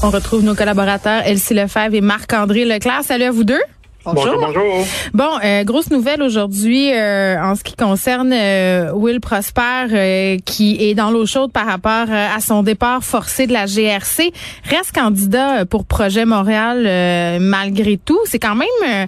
On 0.00 0.10
retrouve 0.10 0.44
nos 0.44 0.54
collaborateurs 0.54 1.22
Elsie 1.26 1.54
Lefebvre 1.54 1.94
et 1.94 2.00
Marc-André 2.00 2.64
Leclerc. 2.64 3.02
Salut 3.02 3.24
à 3.24 3.30
vous 3.32 3.42
deux. 3.42 3.60
Bonjour. 4.04 4.40
bonjour. 4.40 4.86
Bon, 5.12 5.28
euh, 5.44 5.64
grosse 5.64 5.90
nouvelle 5.90 6.22
aujourd'hui 6.22 6.92
euh, 6.94 7.36
en 7.42 7.56
ce 7.56 7.64
qui 7.64 7.74
concerne 7.74 8.32
euh, 8.32 8.92
Will 8.92 9.20
Prosper 9.20 10.38
qui 10.44 10.76
est 10.80 10.94
dans 10.94 11.10
l'eau 11.10 11.26
chaude 11.26 11.52
par 11.52 11.66
rapport 11.66 12.06
à 12.10 12.40
son 12.40 12.62
départ 12.62 13.02
forcé 13.02 13.46
de 13.46 13.52
la 13.52 13.66
GRC. 13.66 14.32
Reste 14.64 14.92
candidat 14.94 15.66
pour 15.66 15.84
Projet 15.84 16.24
Montréal 16.24 17.40
malgré 17.40 17.98
tout. 17.98 18.20
C'est 18.24 18.38
quand 18.38 18.54
même 18.54 19.06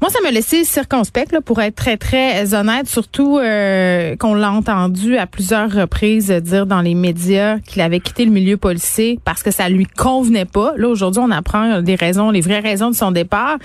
moi, 0.00 0.10
ça 0.10 0.20
m'a 0.22 0.30
laissé 0.30 0.64
circonspect, 0.64 1.32
là, 1.32 1.40
pour 1.40 1.60
être 1.60 1.74
très, 1.74 1.96
très 1.96 2.54
honnête, 2.54 2.88
surtout 2.88 3.38
euh, 3.38 4.16
qu'on 4.16 4.34
l'a 4.34 4.52
entendu 4.52 5.16
à 5.16 5.26
plusieurs 5.26 5.70
reprises 5.70 6.30
dire 6.30 6.66
dans 6.66 6.80
les 6.80 6.94
médias 6.94 7.58
qu'il 7.60 7.82
avait 7.82 8.00
quitté 8.00 8.24
le 8.24 8.30
milieu 8.30 8.56
policier 8.56 9.18
parce 9.24 9.42
que 9.42 9.50
ça 9.50 9.68
lui 9.68 9.86
convenait 9.86 10.44
pas. 10.44 10.72
Là, 10.76 10.88
aujourd'hui, 10.88 11.22
on 11.24 11.30
apprend 11.30 11.82
des 11.82 11.96
raisons, 11.96 12.30
les 12.30 12.40
vraies 12.40 12.60
raisons 12.60 12.90
de 12.90 12.94
son 12.94 13.10
départ. 13.10 13.58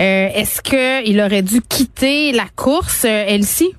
Euh, 0.00 0.28
est-ce 0.34 0.62
qu'il 0.62 1.20
aurait 1.20 1.42
dû 1.42 1.60
quitter 1.60 2.32
la 2.32 2.46
course, 2.56 3.04
euh, 3.04 3.24
Elsie? 3.26 3.74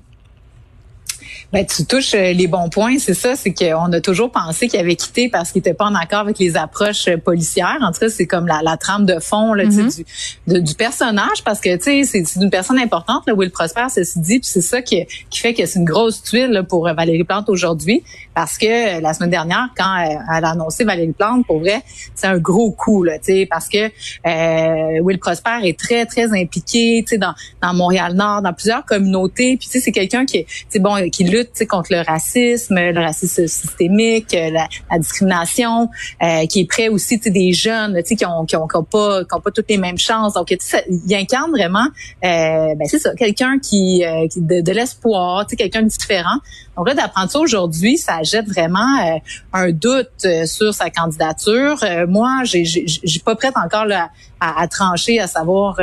Ben, 1.52 1.64
tu 1.64 1.84
touches 1.86 2.14
euh, 2.14 2.32
les 2.32 2.48
bons 2.48 2.68
points, 2.68 2.98
c'est 2.98 3.14
ça, 3.14 3.36
c'est 3.36 3.54
qu'on 3.54 3.92
a 3.92 4.00
toujours 4.00 4.32
pensé 4.32 4.66
qu'il 4.68 4.80
avait 4.80 4.96
quitté 4.96 5.28
parce 5.28 5.52
qu'il 5.52 5.60
était 5.60 5.74
pas 5.74 5.84
en 5.84 5.94
accord 5.94 6.20
avec 6.20 6.38
les 6.38 6.56
approches 6.56 7.06
euh, 7.06 7.16
policières. 7.16 7.78
En 7.82 7.92
tout 7.92 8.00
cas, 8.00 8.08
c'est 8.08 8.26
comme 8.26 8.48
la, 8.48 8.62
la, 8.62 8.76
trame 8.76 9.06
de 9.06 9.20
fond 9.20 9.54
là, 9.54 9.64
mm-hmm. 9.64 10.04
du, 10.48 10.62
du 10.62 10.74
personnage, 10.74 11.44
parce 11.44 11.60
que 11.60 11.76
tu 11.76 12.04
sais, 12.04 12.24
c'est 12.24 12.40
une 12.40 12.50
personne 12.50 12.78
importante, 12.78 13.22
là, 13.26 13.34
Will 13.34 13.50
Prosper, 13.50 13.86
ceci 13.94 14.18
dit, 14.18 14.40
puis 14.40 14.48
c'est 14.48 14.60
ça 14.60 14.82
qui, 14.82 15.06
qui 15.30 15.38
fait 15.38 15.54
que 15.54 15.64
c'est 15.66 15.78
une 15.78 15.84
grosse 15.84 16.22
tuile 16.22 16.64
pour 16.68 16.88
euh, 16.88 16.94
Valérie 16.94 17.24
Plante 17.24 17.48
aujourd'hui, 17.48 18.02
parce 18.34 18.58
que 18.58 19.00
la 19.00 19.14
semaine 19.14 19.30
dernière, 19.30 19.68
quand 19.76 19.96
elle 19.98 20.44
a 20.44 20.50
annoncé 20.50 20.84
Valérie 20.84 21.12
Plante, 21.12 21.46
pour 21.46 21.60
vrai, 21.60 21.82
c'est 22.14 22.26
un 22.26 22.38
gros 22.38 22.72
coup, 22.72 23.04
là, 23.04 23.18
tu 23.18 23.26
sais, 23.26 23.46
parce 23.48 23.68
que 23.68 23.86
euh, 24.26 25.00
Will 25.00 25.18
Prosper 25.18 25.60
est 25.62 25.78
très 25.78 26.06
très 26.06 26.32
impliqué, 26.32 27.04
tu 27.06 27.14
sais, 27.14 27.18
dans, 27.18 27.34
dans 27.62 27.72
Montréal 27.72 28.14
Nord, 28.14 28.42
dans 28.42 28.52
plusieurs 28.52 28.84
communautés, 28.84 29.56
puis 29.56 29.68
tu 29.68 29.72
sais, 29.72 29.80
c'est 29.80 29.92
quelqu'un 29.92 30.26
qui, 30.26 30.38
est 30.38 30.78
bon, 30.78 31.08
qui 31.10 31.24
lutte 31.36 31.66
contre 31.68 31.92
le 31.92 32.02
racisme, 32.02 32.74
le 32.76 33.00
racisme 33.00 33.46
systémique, 33.46 34.34
euh, 34.34 34.50
la, 34.50 34.68
la 34.90 34.98
discrimination, 34.98 35.88
euh, 36.22 36.46
qui 36.46 36.60
est 36.60 36.68
prêt 36.68 36.88
aussi 36.88 37.18
des 37.18 37.52
jeunes 37.52 38.02
qui 38.02 38.24
ont, 38.24 38.44
qui 38.44 38.56
ont, 38.56 38.66
qui 38.66 38.76
ont 38.76 38.84
pas 38.84 39.24
qui 39.24 39.34
ont 39.34 39.40
pas 39.40 39.50
toutes 39.50 39.68
les 39.68 39.78
mêmes 39.78 39.98
chances. 39.98 40.34
Donc 40.34 40.50
il 40.50 41.14
incarne 41.14 41.50
vraiment 41.50 41.86
euh, 42.24 42.74
ben 42.74 42.86
c'est 42.86 42.98
ça, 42.98 43.14
quelqu'un 43.14 43.58
qui, 43.58 44.04
euh, 44.04 44.26
de, 44.36 44.60
de 44.60 44.72
l'espoir, 44.72 45.46
quelqu'un 45.46 45.82
de 45.82 45.88
différent. 45.88 46.38
Donc 46.76 46.88
là 46.88 46.94
d'apprendre 46.94 47.30
ça 47.30 47.38
aujourd'hui, 47.38 47.96
ça 47.96 48.22
jette 48.22 48.48
vraiment 48.48 48.78
euh, 48.78 49.18
un 49.52 49.70
doute 49.70 50.26
sur 50.46 50.74
sa 50.74 50.90
candidature. 50.90 51.78
moi, 52.08 52.40
j'ai 52.44 52.64
j'ai 52.64 53.20
pas 53.24 53.34
prête 53.34 53.54
encore 53.56 53.86
là, 53.86 54.10
à, 54.40 54.62
à, 54.62 54.68
trancher, 54.68 55.18
à 55.20 55.26
savoir 55.26 55.78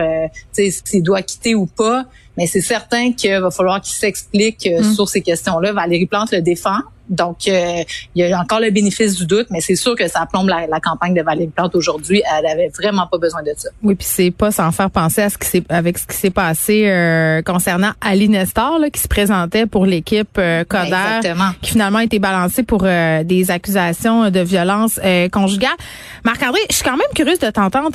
s'il 0.51 1.03
doit 1.03 1.21
quitter 1.21 1.55
ou 1.55 1.65
pas. 1.65 2.05
Mais 2.37 2.47
c'est 2.47 2.61
certain 2.61 3.13
qu'il 3.13 3.37
va 3.37 3.51
falloir 3.51 3.81
qu'il 3.81 3.93
s'explique 3.93 4.67
mm. 4.67 4.93
sur 4.93 5.07
ces 5.07 5.21
questions-là. 5.21 5.73
Valérie 5.73 6.05
Plante 6.05 6.31
le 6.31 6.41
défend. 6.41 6.79
Donc, 7.09 7.47
euh, 7.47 7.83
il 8.15 8.25
y 8.25 8.31
a 8.31 8.39
encore 8.39 8.59
le 8.59 8.71
bénéfice 8.71 9.15
du 9.15 9.25
doute, 9.25 9.47
mais 9.49 9.59
c'est 9.59 9.75
sûr 9.75 9.95
que 9.95 10.07
ça 10.07 10.25
plombe 10.25 10.47
la, 10.47 10.79
campagne 10.79 11.13
de 11.13 11.21
Valérie 11.21 11.47
Plante 11.47 11.75
aujourd'hui. 11.75 12.21
Elle 12.37 12.45
avait 12.45 12.69
vraiment 12.69 13.07
pas 13.07 13.17
besoin 13.17 13.41
de 13.43 13.51
ça. 13.55 13.69
Oui, 13.81 13.95
puis 13.95 14.07
c'est 14.09 14.31
pas 14.31 14.51
sans 14.51 14.71
faire 14.71 14.89
penser 14.89 15.21
à 15.21 15.29
ce 15.29 15.37
qui 15.37 15.47
s'est 15.47 15.63
avec 15.69 15.97
ce 15.97 16.07
qui 16.07 16.15
s'est 16.15 16.29
passé 16.29 16.85
euh, 16.87 17.41
concernant 17.41 17.91
Ali 18.01 18.29
Nestor, 18.29 18.79
là, 18.79 18.89
qui 18.89 18.99
se 18.99 19.07
présentait 19.07 19.65
pour 19.65 19.85
l'équipe 19.85 20.37
euh, 20.37 20.63
Coder, 20.63 21.19
qui 21.61 21.71
finalement 21.71 21.99
a 21.99 22.03
été 22.03 22.19
balancé 22.19 22.63
pour 22.63 22.83
euh, 22.83 23.23
des 23.23 23.51
accusations 23.51 24.29
de 24.29 24.39
violence 24.39 24.99
conjugale. 25.31 25.75
Marc-André, 26.23 26.59
je 26.69 26.75
suis 26.75 26.85
quand 26.85 26.97
même 26.97 27.01
curieuse 27.15 27.39
de 27.39 27.49
t'entendre 27.49 27.91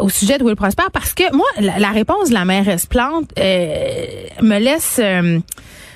au 0.00 0.08
sujet 0.08 0.38
de 0.38 0.44
Will 0.44 0.56
Prosper 0.56 0.84
parce 0.92 1.14
que 1.14 1.34
moi, 1.34 1.46
la, 1.60 1.90
réponse 1.90 2.28
de 2.28 2.34
la 2.34 2.44
mairesse 2.44 2.86
Plante 2.86 3.30
me 3.36 4.58
laisse 4.58 5.00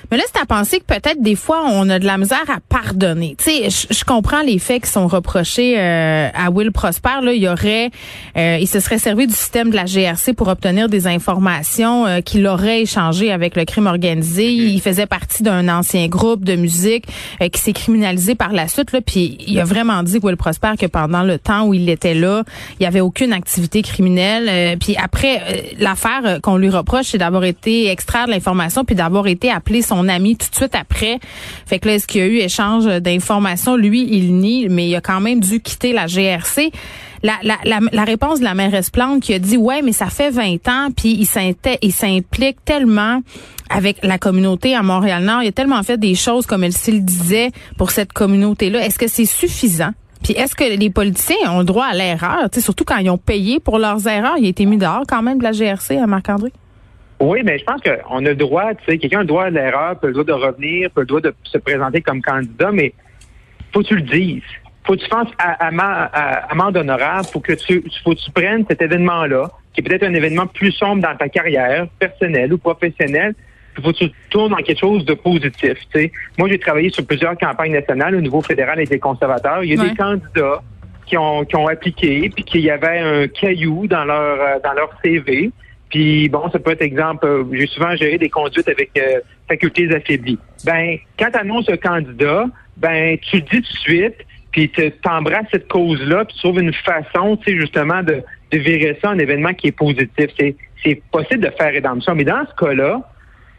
mais 0.09 0.17
là, 0.17 0.23
c'est 0.33 0.41
à 0.41 0.45
penser 0.45 0.79
que 0.79 0.85
peut-être 0.85 1.21
des 1.21 1.35
fois, 1.35 1.63
on 1.65 1.89
a 1.89 1.99
de 1.99 2.05
la 2.05 2.17
misère 2.17 2.43
à 2.47 2.59
pardonner. 2.69 3.35
Tu 3.37 3.69
sais, 3.69 3.69
je, 3.89 4.03
comprends 4.05 4.41
les 4.41 4.57
faits 4.57 4.83
qui 4.83 4.89
sont 4.89 5.07
reprochés 5.07 5.75
euh, 5.77 6.29
à 6.33 6.49
Will 6.49 6.71
Prosper. 6.71 7.21
Là, 7.21 7.33
il 7.33 7.41
y 7.41 7.49
aurait, 7.49 7.91
euh, 8.37 8.57
il 8.59 8.67
se 8.67 8.79
serait 8.79 8.99
servi 8.99 9.27
du 9.27 9.33
système 9.33 9.69
de 9.69 9.75
la 9.75 9.85
GRC 9.85 10.33
pour 10.33 10.47
obtenir 10.47 10.87
des 10.87 11.07
informations 11.07 12.05
euh, 12.05 12.21
qu'il 12.21 12.47
aurait 12.47 12.83
échangées 12.83 13.31
avec 13.31 13.57
le 13.57 13.65
crime 13.65 13.87
organisé. 13.87 14.53
Il 14.53 14.79
faisait 14.81 15.07
partie 15.07 15.43
d'un 15.43 15.67
ancien 15.67 16.07
groupe 16.07 16.45
de 16.45 16.55
musique 16.55 17.05
qui 17.51 17.59
s'est 17.59 17.73
criminalisé 17.73 18.35
par 18.35 18.53
la 18.53 18.67
suite. 18.67 18.93
Là, 18.93 19.01
puis 19.01 19.37
il 19.45 19.59
a 19.59 19.65
vraiment 19.65 20.03
dit 20.03 20.19
Will 20.23 20.37
Prosper 20.37 20.73
que 20.79 20.85
pendant 20.85 21.23
le 21.23 21.37
temps 21.37 21.65
où 21.65 21.73
il 21.73 21.89
était 21.89 22.13
là, 22.13 22.43
il 22.79 22.83
y 22.83 22.85
avait 22.85 23.01
aucune 23.01 23.33
activité 23.33 23.81
criminelle. 23.81 24.77
puis 24.77 24.95
après, 24.95 25.73
l'affaire 25.79 26.39
qu'on 26.41 26.57
lui 26.57 26.69
reproche, 26.69 27.07
c'est 27.07 27.17
d'avoir 27.17 27.43
été 27.43 27.89
extraire 27.89 28.27
de 28.27 28.31
l'information 28.31 28.85
puis 28.85 28.95
d'avoir 28.95 29.27
été 29.27 29.51
appelé 29.51 29.81
son 29.81 29.96
son 29.97 30.07
ami 30.07 30.35
tout 30.35 30.49
de 30.49 30.55
suite 30.55 30.75
après. 30.75 31.19
Fait 31.65 31.79
que 31.79 31.87
là, 31.87 31.95
est-ce 31.95 32.07
qu'il 32.07 32.21
y 32.21 32.23
a 32.23 32.27
eu 32.27 32.37
échange 32.37 32.85
d'informations? 32.85 33.75
Lui, 33.75 34.07
il 34.09 34.35
nie, 34.35 34.67
mais 34.69 34.87
il 34.87 34.95
a 34.95 35.01
quand 35.01 35.21
même 35.21 35.39
dû 35.39 35.59
quitter 35.59 35.93
la 35.93 36.05
GRC. 36.07 36.71
La, 37.23 38.03
réponse 38.03 38.39
de 38.39 38.43
la 38.43 38.53
mairesse 38.53 38.91
Plante 38.91 39.21
qui 39.21 39.33
a 39.33 39.39
dit 39.39 39.57
ouais 39.57 39.81
mais 39.81 39.91
ça 39.91 40.05
fait 40.05 40.29
20 40.29 40.67
ans 40.67 40.89
puis 40.95 41.17
il 41.19 41.91
s'implique 41.91 42.63
tellement 42.63 43.21
avec 43.71 43.97
la 44.03 44.19
communauté 44.19 44.75
à 44.75 44.83
Montréal-Nord, 44.83 45.41
il 45.43 45.47
a 45.47 45.51
tellement 45.51 45.81
fait 45.83 45.97
des 45.97 46.13
choses 46.13 46.45
comme 46.45 46.63
elle 46.63 46.73
s'il 46.73 47.03
disait 47.03 47.51
pour 47.77 47.91
cette 47.91 48.13
communauté-là. 48.13 48.85
Est-ce 48.85 48.99
que 48.99 49.07
c'est 49.07 49.25
suffisant? 49.25 49.91
Puis 50.23 50.33
est-ce 50.33 50.55
que 50.55 50.63
les 50.63 50.89
politiciens 50.89 51.51
ont 51.51 51.59
le 51.59 51.65
droit 51.65 51.85
à 51.85 51.93
l'erreur, 51.93 52.47
surtout 52.57 52.85
quand 52.85 52.97
ils 52.97 53.09
ont 53.09 53.17
payé 53.17 53.59
pour 53.59 53.79
leurs 53.79 54.07
erreurs, 54.07 54.35
il 54.37 54.45
a 54.45 54.49
été 54.49 54.65
mis 54.65 54.77
dehors 54.77 55.03
quand 55.07 55.21
même 55.21 55.39
de 55.39 55.43
la 55.43 55.51
GRC 55.51 55.97
à 55.97 56.07
Marc-André? 56.07 56.53
Oui, 57.19 57.39
mais 57.43 57.57
je 57.57 57.63
pense 57.63 57.81
qu'on 57.81 58.25
a 58.25 58.29
le 58.29 58.35
droit, 58.35 58.75
tu 58.75 58.85
sais, 58.85 58.97
quelqu'un 58.97 59.19
a 59.19 59.21
le 59.21 59.27
droit 59.27 59.45
à 59.45 59.49
l'erreur, 59.49 59.99
peut 59.99 60.07
le 60.07 60.13
droit 60.13 60.25
de 60.25 60.33
revenir, 60.33 60.91
peut 60.91 61.01
le 61.01 61.07
droit 61.07 61.21
de 61.21 61.33
se 61.43 61.57
présenter 61.57 62.01
comme 62.01 62.21
candidat, 62.21 62.71
mais 62.71 62.93
faut 63.73 63.81
que 63.81 63.87
tu 63.87 63.95
le 63.95 64.01
dises. 64.01 64.43
Faut 64.85 64.93
que 64.93 64.99
tu 64.99 65.07
fasses 65.07 65.27
à, 65.39 65.67
à, 65.67 66.51
amende 66.51 66.77
honorable, 66.77 67.25
faut 67.25 67.39
que 67.39 67.53
tu 67.53 67.83
faut 68.03 68.13
que 68.13 68.19
tu 68.19 68.31
prennes 68.31 68.65
cet 68.69 68.81
événement-là, 68.81 69.49
qui 69.73 69.81
est 69.81 69.83
peut-être 69.83 70.03
un 70.03 70.13
événement 70.13 70.47
plus 70.47 70.71
sombre 70.71 71.01
dans 71.01 71.15
ta 71.15 71.27
carrière, 71.27 71.87
personnelle 71.99 72.53
ou 72.53 72.57
professionnelle, 72.57 73.33
faut 73.81 73.91
que 73.91 73.97
tu 73.97 74.11
tournes 74.29 74.51
dans 74.51 74.57
quelque 74.57 74.79
chose 74.79 75.05
de 75.05 75.13
positif. 75.13 75.73
Tu 75.93 75.99
sais. 75.99 76.11
Moi, 76.37 76.49
j'ai 76.49 76.59
travaillé 76.59 76.89
sur 76.89 77.05
plusieurs 77.05 77.37
campagnes 77.37 77.73
nationales 77.73 78.15
au 78.15 78.21
niveau 78.21 78.41
fédéral 78.41 78.77
avec 78.77 78.89
les 78.89 78.99
conservateurs. 78.99 79.63
Il 79.63 79.73
y 79.73 79.79
a 79.79 79.83
des 79.83 79.95
candidats 79.95 80.61
qui 81.05 81.17
ont, 81.17 81.45
qui 81.45 81.55
ont 81.55 81.67
appliqué, 81.67 82.29
puis 82.33 82.43
qu'il 82.43 82.61
y 82.61 82.69
avait 82.69 82.99
un 82.99 83.27
caillou 83.27 83.87
dans 83.87 84.03
leur 84.03 84.41
euh, 84.41 84.59
dans 84.63 84.73
leur 84.73 84.89
CV. 85.03 85.51
Puis 85.89 86.29
bon, 86.29 86.49
ça 86.51 86.59
peut 86.59 86.71
être 86.71 86.81
exemple, 86.81 87.25
euh, 87.25 87.43
j'ai 87.51 87.67
souvent 87.67 87.95
géré 87.95 88.17
des 88.17 88.29
conduites 88.29 88.67
avec 88.67 88.91
euh, 88.97 89.19
facultés 89.47 89.93
affaiblies. 89.95 90.39
Ben, 90.65 90.97
quand 91.17 91.31
tu 91.31 91.37
annonces 91.37 91.69
un 91.69 91.77
candidat, 91.77 92.45
ben 92.75 93.17
tu 93.19 93.37
le 93.37 93.41
dis 93.43 93.61
tout 93.61 93.73
de 93.73 93.79
suite, 93.79 94.15
puis 94.51 94.69
tu 94.69 94.91
embrasses 95.05 95.47
cette 95.51 95.67
cause-là, 95.67 96.25
puis 96.25 96.35
tu 96.35 96.41
trouves 96.41 96.59
une 96.59 96.73
façon, 96.73 97.37
tu 97.37 97.51
sais, 97.51 97.59
justement, 97.59 98.03
de, 98.03 98.23
de 98.51 98.57
virer 98.57 98.97
ça 99.01 99.11
en 99.11 99.19
événement 99.19 99.53
qui 99.53 99.67
est 99.67 99.71
positif. 99.71 100.29
C'est, 100.37 100.55
c'est 100.83 101.01
possible 101.11 101.45
de 101.45 101.51
faire 101.51 101.71
rédemption. 101.71 102.15
Mais 102.15 102.23
dans 102.23 102.45
ce 102.45 102.65
cas-là, 102.65 103.01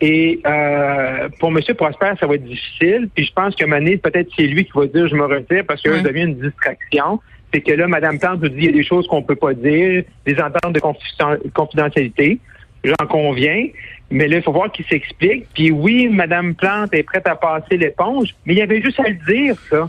et 0.00 0.40
euh, 0.46 1.28
pour 1.40 1.50
M. 1.50 1.60
Prosper, 1.76 2.12
ça 2.20 2.26
va 2.26 2.34
être 2.36 2.44
difficile. 2.44 3.08
Puis 3.14 3.24
je 3.24 3.32
pense 3.32 3.54
que 3.56 3.64
Mané, 3.64 3.96
peut-être 3.96 4.30
c'est 4.36 4.46
lui 4.46 4.64
qui 4.64 4.72
va 4.74 4.86
dire 4.86 5.08
je 5.08 5.14
me 5.16 5.24
retire 5.24 5.64
parce 5.66 5.82
que 5.82 5.92
ça 5.92 6.02
devient 6.02 6.22
une 6.22 6.38
distraction 6.38 7.20
c'est 7.52 7.60
que 7.60 7.72
là, 7.72 7.86
Mme 7.88 8.18
Plante 8.18 8.42
nous 8.42 8.48
dit 8.48 8.56
qu'il 8.56 8.64
y 8.66 8.68
a 8.68 8.72
des 8.72 8.84
choses 8.84 9.06
qu'on 9.06 9.22
peut 9.22 9.36
pas 9.36 9.54
dire, 9.54 10.04
des 10.26 10.40
ententes 10.40 10.74
de 10.74 11.50
confidentialité. 11.50 12.38
J'en 12.84 13.06
conviens. 13.06 13.68
Mais 14.10 14.28
là, 14.28 14.36
il 14.36 14.42
faut 14.42 14.52
voir 14.52 14.70
qu'il 14.70 14.86
s'explique. 14.86 15.46
Puis 15.54 15.70
oui, 15.70 16.08
Mme 16.08 16.54
Plante 16.54 16.94
est 16.94 17.02
prête 17.02 17.26
à 17.26 17.36
passer 17.36 17.76
l'éponge, 17.76 18.34
mais 18.44 18.54
il 18.54 18.58
y 18.58 18.62
avait 18.62 18.80
juste 18.80 19.00
à 19.00 19.08
le 19.08 19.18
dire, 19.26 19.56
ça. 19.70 19.88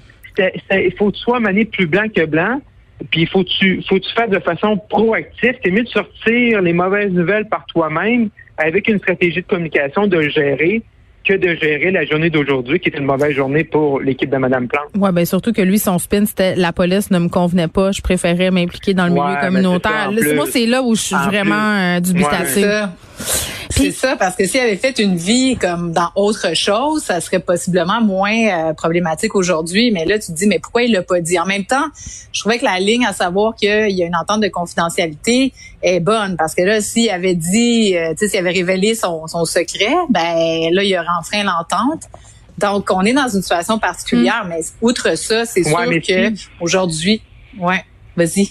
il 0.72 0.94
faut 0.98 1.12
que 1.12 1.18
tu 1.18 1.22
sois 1.22 1.40
mané 1.40 1.66
plus 1.66 1.86
blanc 1.86 2.06
que 2.14 2.26
blanc. 2.26 2.62
Puis 3.12 3.22
il 3.22 3.28
faut 3.28 3.44
que 3.44 3.50
tu 3.50 3.82
faut 3.88 3.98
tu 3.98 4.14
fasses 4.14 4.30
de 4.30 4.40
façon 4.40 4.76
proactive. 4.90 5.56
C'est 5.64 5.72
mieux 5.72 5.84
de 5.84 5.90
sortir 5.90 6.62
les 6.62 6.74
mauvaises 6.74 7.12
nouvelles 7.12 7.48
par 7.48 7.66
toi-même 7.68 8.30
avec 8.58 8.90
une 8.90 8.98
stratégie 8.98 9.42
de 9.42 9.48
communication, 9.48 10.08
de 10.08 10.22
gérer 10.24 10.82
que 11.30 11.36
de 11.36 11.56
gérer 11.62 11.92
la 11.92 12.06
journée 12.06 12.32
d'aujourd'hui, 12.32 12.80
qui 12.80 12.90
est 12.90 12.98
une 12.98 13.06
mauvaise 13.06 13.36
journée 13.36 13.64
pour 13.64 14.00
l'équipe 14.00 14.32
de 14.32 14.38
Mme 14.38 14.68
Plante. 14.68 14.90
Oui, 14.96 15.12
ben 15.14 15.26
surtout 15.26 15.54
que 15.54 15.62
lui, 15.62 15.78
son 15.78 16.00
spin, 16.00 16.26
c'était 16.26 16.56
la 16.56 16.74
police 16.74 17.12
ne 17.12 17.20
me 17.20 17.30
convenait 17.30 17.68
pas, 17.68 17.92
je 17.92 18.02
préférais 18.02 18.50
m'impliquer 18.50 18.96
dans 18.96 19.06
le 19.06 19.12
milieu 19.12 19.36
ben, 19.36 19.48
communautaire. 19.48 20.12
moi, 20.36 20.46
c'est 20.50 20.66
là 20.66 20.82
où 20.82 20.96
je 20.96 21.02
suis 21.02 21.16
vraiment 21.16 21.76
euh, 21.78 22.00
dubitative. 22.00 22.90
C'est 23.70 23.92
ça, 23.92 24.16
parce 24.16 24.36
que 24.36 24.46
s'il 24.46 24.60
avait 24.60 24.78
fait 24.78 24.98
une 24.98 25.16
vie 25.16 25.56
comme 25.56 25.92
dans 25.92 26.10
autre 26.16 26.56
chose, 26.56 27.04
ça 27.04 27.22
serait 27.22 27.40
possiblement 27.40 28.02
moins 28.02 28.70
euh, 28.70 28.74
problématique 28.74 29.36
aujourd'hui. 29.36 29.92
Mais 29.92 30.06
là, 30.06 30.18
tu 30.18 30.28
te 30.28 30.32
dis, 30.32 30.48
mais 30.48 30.58
pourquoi 30.60 30.84
il 30.84 30.92
l'a 30.92 31.04
pas 31.04 31.22
dit? 31.22 31.40
En 31.40 31.46
même 31.46 31.66
temps, 31.66 31.86
je 32.34 32.40
trouvais 32.40 32.58
que 32.58 32.66
la 32.66 32.80
ligne 32.80 33.06
à 33.06 33.14
savoir 33.14 33.56
qu'il 33.56 33.92
y 33.92 34.04
a 34.04 34.06
une 34.06 34.16
entente 34.16 34.42
de 34.42 34.48
confidentialité 34.48 35.54
est 35.84 36.00
bonne. 36.00 36.36
Parce 36.36 36.56
que 36.56 36.64
là, 36.64 36.82
s'il 36.82 37.10
avait 37.12 37.36
dit, 37.36 37.96
euh, 37.96 38.12
tu 38.12 38.18
sais, 38.18 38.30
s'il 38.30 38.40
avait 38.40 38.52
révélé 38.52 38.96
son, 38.96 39.28
son 39.28 39.46
secret, 39.46 39.94
ben 40.10 40.74
là, 40.74 40.84
il 40.84 40.96
aurait 40.96 41.08
enfreint 41.20 41.44
l'entente. 41.44 42.04
Donc, 42.58 42.90
on 42.92 43.04
est 43.04 43.14
dans 43.14 43.30
une 43.30 43.42
situation 43.42 43.78
particulière, 43.78 44.46
hmm. 44.46 44.50
mais 44.50 44.60
outre 44.82 45.16
ça, 45.16 45.46
c'est 45.46 45.64
sûr 45.64 45.78
que 45.78 46.34
aujourd'hui, 46.60 47.22
ouais, 47.60 47.84
vas-y. 48.18 48.50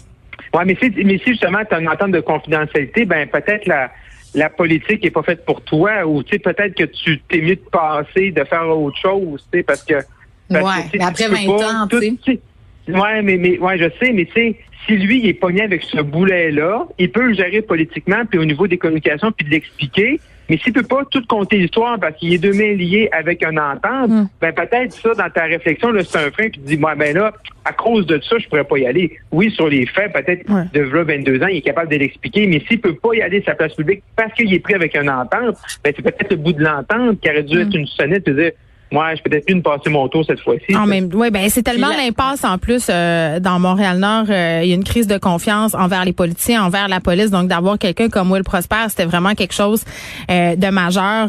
Ouais, 0.55 0.65
mais 0.65 0.77
si, 0.81 0.91
mais 1.05 1.19
si 1.19 1.33
justement 1.33 1.59
tu 1.69 1.75
as 1.75 1.81
une 1.81 1.89
entente 1.89 2.13
de 2.13 2.21
confidentialité, 2.21 3.05
ben 3.05 3.29
peut-être 3.29 3.67
la 3.67 3.91
la 4.35 4.51
politique 4.51 5.05
est 5.05 5.11
pas 5.11 5.23
faite 5.23 5.45
pour 5.45 5.63
toi 5.63 6.07
ou 6.07 6.23
tu 6.23 6.33
sais 6.33 6.39
peut-être 6.39 6.75
que 6.75 6.85
tu 6.85 7.21
t'es 7.29 7.41
mieux 7.41 7.57
de 7.57 7.71
passer, 7.71 8.31
de 8.31 8.45
faire 8.45 8.69
autre 8.69 8.99
chose, 8.99 9.47
tu 9.51 9.59
sais 9.59 9.63
parce 9.65 9.83
que 9.85 9.95
ouais, 9.95 10.85
mais 10.95 11.05
après 11.05 11.29
20 11.29 11.49
ans, 11.49 11.89
tu 11.89 12.19
sais. 12.25 12.41
Ouais, 12.89 13.23
mais 13.23 13.37
mais 13.37 13.59
ouais, 13.59 13.79
je 13.79 13.91
sais, 14.01 14.13
mais 14.13 14.25
tu 14.27 14.33
sais 14.33 14.57
si 14.87 14.97
lui 14.97 15.21
il 15.21 15.27
est 15.29 15.35
pogné 15.35 15.63
avec 15.63 15.83
ce 15.83 16.01
boulet 16.01 16.51
là, 16.51 16.87
il 16.99 17.11
peut 17.11 17.27
le 17.27 17.35
gérer 17.35 17.63
politiquement 17.63 18.25
puis 18.29 18.39
au 18.39 18.45
niveau 18.45 18.67
des 18.67 18.79
communications 18.79 19.33
puis 19.33 19.47
de 19.47 19.51
l'expliquer. 19.51 20.21
Mais 20.49 20.57
s'il 20.59 20.73
peut 20.73 20.83
pas 20.83 21.05
tout 21.11 21.23
compter 21.29 21.59
l'histoire 21.59 21.99
parce 22.01 22.17
qu'il 22.17 22.33
est 22.33 22.39
deux 22.39 22.53
mains 22.53 22.75
liées 22.75 23.09
avec 23.13 23.43
un 23.43 23.57
entente, 23.57 24.11
hmm. 24.11 24.29
ben 24.41 24.53
peut-être 24.53 24.93
ça, 24.93 25.15
dans 25.15 25.31
ta 25.31 25.45
réflexion, 25.45 25.91
là, 25.91 26.03
c'est 26.05 26.19
un 26.19 26.31
frein, 26.31 26.49
puis 26.49 26.53
tu 26.53 26.61
dis, 26.61 26.79
moi, 26.79 26.95
ben 26.95 27.15
là, 27.15 27.33
à 27.65 27.73
cause 27.73 28.07
de 28.07 28.21
ça, 28.21 28.39
je 28.39 28.49
pourrais 28.49 28.65
pas 28.65 28.79
y 28.79 28.87
aller. 28.87 29.19
Oui, 29.31 29.51
sur 29.51 29.69
les 29.69 29.85
faits, 29.87 30.13
peut-être 30.13 30.47
de 30.73 30.81
22 30.81 31.43
ans, 31.43 31.49
il 31.49 31.59
est 31.59 31.63
capable 31.63 31.91
de 31.91 31.97
l'expliquer, 31.97 32.47
mais 32.47 32.63
s'il 32.67 32.81
peut 32.81 32.95
pas 32.95 33.15
y 33.15 33.21
aller 33.21 33.43
sa 33.45 33.55
place 33.55 33.75
publique 33.75 34.03
parce 34.17 34.33
qu'il 34.33 34.53
est 34.53 34.61
pris 34.61 34.75
avec 34.75 34.97
un 34.97 35.09
entente, 35.09 35.57
ben 35.85 35.93
c'est 35.95 36.03
peut-être 36.03 36.31
le 36.31 36.37
bout 36.37 36.53
de 36.53 36.63
l'entente 36.63 37.21
qui 37.21 37.31
aurait 37.31 37.43
dû 37.43 37.61
être 37.61 37.75
hmm. 37.75 37.81
une 37.81 37.87
sonnette 37.87 38.27
de 38.27 38.33
dire 38.33 38.53
moi, 38.91 39.15
je 39.15 39.23
peut-être 39.23 39.45
plus 39.45 39.55
me 39.55 39.63
passer 39.63 39.91
mon 39.91 40.09
tour 40.09 40.25
cette 40.25 40.41
fois-ci. 40.41 40.75
En 40.75 40.87
même, 40.87 41.13
ouais, 41.15 41.31
ben 41.31 41.49
c'est 41.51 41.63
tellement 41.63 41.89
l'impasse 41.89 42.45
en 42.45 42.59
plus 42.59 42.87
euh, 42.89 43.39
dans 43.39 43.59
Montréal-Nord. 43.59 44.27
Euh, 44.31 44.61
il 44.63 44.69
y 44.69 44.73
a 44.73 44.75
une 44.75 44.85
crise 44.85 45.07
de 45.07 45.19
confiance 45.19 45.75
envers 45.75 46.05
les 46.05 46.13
politiciens, 46.13 46.65
envers 46.65 46.89
la 46.89 47.01
police. 47.01 47.31
Donc 47.31 47.49
d'avoir 47.49 47.79
quelqu'un 47.79 48.09
comme 48.09 48.31
Will 48.31 48.45
Prosper, 48.45 48.87
c'était 48.89 49.05
vraiment 49.05 49.35
quelque 49.35 49.55
chose 49.55 49.85
euh, 50.31 50.57
de 50.57 50.69
majeur 50.69 51.29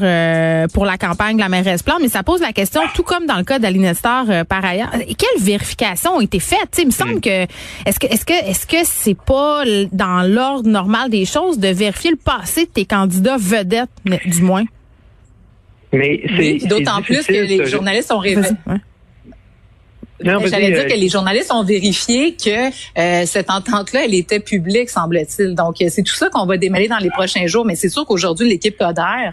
pour 0.73 0.85
la 0.85 0.97
campagne 0.97 1.35
de 1.35 1.41
la 1.41 1.49
mairesse 1.49 1.83
Plante. 1.83 1.99
Mais 2.01 2.07
ça 2.07 2.23
pose 2.23 2.41
la 2.41 2.53
question, 2.53 2.81
tout 2.95 3.03
comme 3.03 3.25
dans 3.25 3.37
le 3.37 3.43
cas 3.43 3.59
d'Aline 3.59 3.83
Nestor 3.83 4.25
par 4.47 4.63
ailleurs, 4.63 4.91
quelles 4.91 5.41
vérifications 5.41 6.15
ont 6.15 6.21
été 6.21 6.39
faites? 6.39 6.77
Il 6.79 6.87
me 6.87 6.91
semble 6.91 7.15
mm. 7.15 7.21
que 7.21 7.43
est-ce 7.85 7.99
que 7.99 8.07
est-ce 8.07 8.25
que 8.25 8.33
est-ce 8.33 8.67
que 8.67 8.77
c'est 8.83 9.17
pas 9.17 9.63
dans 9.91 10.21
l'ordre 10.27 10.69
normal 10.69 11.09
des 11.09 11.25
choses 11.25 11.59
de 11.59 11.67
vérifier 11.67 12.11
le 12.11 12.17
passé 12.17 12.65
de 12.65 12.69
tes 12.69 12.85
candidats 12.85 13.37
vedettes, 13.37 13.89
du 14.25 14.43
moins? 14.43 14.63
Mais 15.91 16.21
c'est 16.37 16.67
d'autant 16.67 17.01
plus 17.01 17.25
que 17.25 17.33
les 17.33 17.65
journalistes 17.65 18.11
ont 18.11 18.19
révélé. 18.19 18.49
J'allais 20.21 20.71
dire 20.71 20.87
que 20.87 20.99
les 20.99 21.09
journalistes 21.09 21.51
ont 21.51 21.63
vérifié 21.63 22.35
que 22.35 22.69
euh, 22.99 23.25
cette 23.25 23.49
entente-là, 23.49 24.05
elle 24.05 24.13
était 24.13 24.39
publique, 24.39 24.89
semble-t-il. 24.89 25.55
Donc, 25.55 25.81
euh, 25.81 25.87
c'est 25.89 26.03
tout 26.03 26.13
ça 26.13 26.29
qu'on 26.29 26.45
va 26.45 26.57
démêler 26.57 26.87
dans 26.87 26.97
les 26.97 27.09
prochains 27.09 27.47
jours. 27.47 27.65
Mais 27.65 27.75
c'est 27.75 27.89
sûr 27.89 28.05
qu'aujourd'hui, 28.05 28.49
l'équipe 28.49 28.77
Coder 28.77 29.29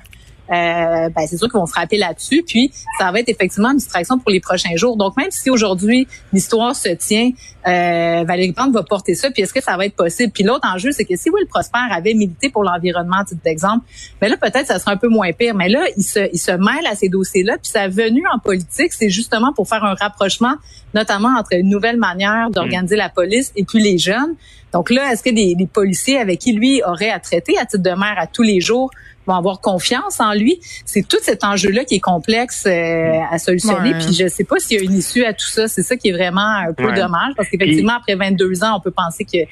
euh, 0.50 1.08
ben, 1.08 1.26
c'est 1.26 1.36
sûr 1.36 1.48
qu'ils 1.48 1.58
vont 1.58 1.66
frapper 1.66 1.96
là-dessus. 1.96 2.44
Puis, 2.46 2.72
ça 2.98 3.10
va 3.10 3.20
être 3.20 3.28
effectivement 3.28 3.70
une 3.70 3.78
distraction 3.78 4.18
pour 4.18 4.30
les 4.30 4.40
prochains 4.40 4.76
jours. 4.76 4.96
Donc, 4.96 5.16
même 5.16 5.30
si 5.30 5.50
aujourd'hui, 5.50 6.06
l'histoire 6.32 6.74
se 6.76 6.90
tient, 6.90 7.30
euh, 7.66 8.24
Valérie 8.24 8.52
Plante 8.52 8.72
va 8.72 8.84
porter 8.84 9.16
ça, 9.16 9.30
puis 9.30 9.42
est-ce 9.42 9.52
que 9.52 9.62
ça 9.62 9.76
va 9.76 9.86
être 9.86 9.96
possible? 9.96 10.32
Puis 10.32 10.44
l'autre 10.44 10.68
enjeu, 10.72 10.92
c'est 10.92 11.04
que 11.04 11.16
si 11.16 11.30
Will 11.30 11.46
Prosper 11.48 11.80
avait 11.90 12.14
milité 12.14 12.48
pour 12.48 12.62
l'environnement, 12.62 13.24
titre 13.24 13.40
d'exemple, 13.44 13.84
mais 14.22 14.28
ben 14.28 14.30
là, 14.30 14.36
peut-être 14.36 14.68
ça 14.68 14.78
serait 14.78 14.92
un 14.92 14.96
peu 14.96 15.08
moins 15.08 15.32
pire. 15.32 15.54
Mais 15.54 15.68
là, 15.68 15.84
il 15.96 16.04
se, 16.04 16.28
il 16.32 16.38
se 16.38 16.52
mêle 16.52 16.86
à 16.88 16.94
ces 16.94 17.08
dossiers-là. 17.08 17.56
Puis 17.60 17.70
sa 17.72 17.88
venue 17.88 18.24
en 18.32 18.38
politique, 18.38 18.92
c'est 18.92 19.10
justement 19.10 19.52
pour 19.52 19.68
faire 19.68 19.82
un 19.82 19.94
rapprochement, 19.94 20.54
notamment 20.94 21.36
entre 21.36 21.54
une 21.54 21.68
nouvelle 21.68 21.96
manière 21.96 22.50
d'organiser 22.50 22.96
la 22.96 23.08
police 23.08 23.52
et 23.56 23.64
puis 23.64 23.82
les 23.82 23.98
jeunes. 23.98 24.36
Donc 24.72 24.90
là, 24.90 25.12
est-ce 25.12 25.22
que 25.22 25.30
des, 25.30 25.54
des 25.56 25.66
policiers 25.66 26.18
avec 26.18 26.38
qui 26.38 26.52
lui 26.52 26.82
aurait 26.84 27.10
à 27.10 27.18
traiter 27.18 27.58
à 27.58 27.66
titre 27.66 27.82
de 27.82 27.90
maire 27.90 28.16
à 28.16 28.26
tous 28.26 28.42
les 28.42 28.60
jours 28.60 28.90
vont 29.26 29.34
avoir 29.34 29.60
confiance 29.60 30.20
en 30.20 30.32
lui. 30.32 30.60
C'est 30.84 31.06
tout 31.06 31.18
cet 31.22 31.44
enjeu-là 31.44 31.84
qui 31.84 31.96
est 31.96 32.00
complexe 32.00 32.64
euh, 32.66 33.20
à 33.30 33.38
solutionner. 33.38 33.94
Puis 33.94 34.14
je 34.14 34.28
sais 34.28 34.44
pas 34.44 34.58
s'il 34.58 34.78
y 34.78 34.80
a 34.80 34.84
une 34.84 34.96
issue 34.96 35.24
à 35.24 35.32
tout 35.32 35.46
ça. 35.46 35.68
C'est 35.68 35.82
ça 35.82 35.96
qui 35.96 36.08
est 36.08 36.12
vraiment 36.12 36.40
un 36.40 36.72
peu 36.72 36.92
dommage 36.92 37.32
parce 37.36 37.48
qu'effectivement, 37.48 37.94
après 37.94 38.14
22 38.14 38.64
ans, 38.64 38.76
on 38.76 38.80
peut 38.80 38.90
penser 38.90 39.24
qu'il 39.24 39.46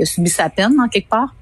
a 0.00 0.04
subi 0.04 0.30
sa 0.30 0.50
peine 0.50 0.78
en 0.80 0.88
quelque 0.88 1.08
part. 1.08 1.34